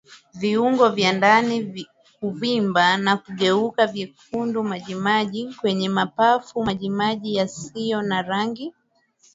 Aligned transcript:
Viungo 0.33 0.89
vya 0.89 1.13
ndani 1.13 1.85
kuvimba 2.19 2.97
na 2.97 3.17
kugeuka 3.17 3.87
vyekundu 3.87 4.63
majimaji 4.63 5.53
kwenye 5.55 5.89
mapafu 5.89 6.63
majimaji 6.63 7.35
yasiyo 7.35 8.01
na 8.01 8.21
rangi 8.21 8.73